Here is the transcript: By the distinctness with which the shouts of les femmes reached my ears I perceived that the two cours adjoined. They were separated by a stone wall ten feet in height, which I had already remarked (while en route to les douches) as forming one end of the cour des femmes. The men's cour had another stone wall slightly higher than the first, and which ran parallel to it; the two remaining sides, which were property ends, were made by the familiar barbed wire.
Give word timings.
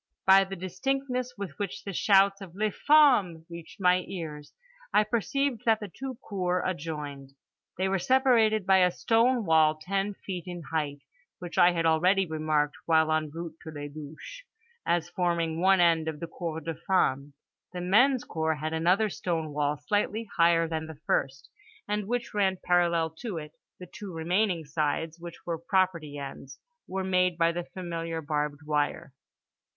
By 0.25 0.45
the 0.45 0.55
distinctness 0.55 1.35
with 1.37 1.59
which 1.59 1.83
the 1.83 1.93
shouts 1.93 2.41
of 2.41 2.55
les 2.55 2.71
femmes 2.71 3.45
reached 3.51 3.79
my 3.79 4.03
ears 4.07 4.51
I 4.91 5.03
perceived 5.03 5.61
that 5.65 5.79
the 5.79 5.91
two 5.95 6.15
cours 6.27 6.63
adjoined. 6.65 7.33
They 7.77 7.87
were 7.87 7.99
separated 7.99 8.65
by 8.65 8.77
a 8.79 8.89
stone 8.89 9.45
wall 9.45 9.77
ten 9.79 10.15
feet 10.15 10.45
in 10.47 10.63
height, 10.71 11.01
which 11.37 11.59
I 11.59 11.73
had 11.73 11.85
already 11.85 12.25
remarked 12.25 12.77
(while 12.87 13.11
en 13.11 13.29
route 13.29 13.53
to 13.61 13.69
les 13.69 13.89
douches) 13.89 14.41
as 14.87 15.07
forming 15.07 15.61
one 15.61 15.79
end 15.79 16.07
of 16.07 16.19
the 16.19 16.25
cour 16.25 16.59
des 16.61 16.79
femmes. 16.87 17.35
The 17.71 17.79
men's 17.81 18.23
cour 18.23 18.55
had 18.55 18.73
another 18.73 19.07
stone 19.11 19.53
wall 19.53 19.77
slightly 19.77 20.27
higher 20.35 20.67
than 20.67 20.87
the 20.87 20.97
first, 21.05 21.47
and 21.87 22.07
which 22.07 22.33
ran 22.33 22.57
parallel 22.63 23.11
to 23.19 23.37
it; 23.37 23.51
the 23.79 23.85
two 23.85 24.11
remaining 24.11 24.65
sides, 24.65 25.19
which 25.19 25.45
were 25.45 25.59
property 25.59 26.17
ends, 26.17 26.57
were 26.87 27.03
made 27.03 27.37
by 27.37 27.51
the 27.51 27.65
familiar 27.65 28.19
barbed 28.19 28.61
wire. 28.65 29.13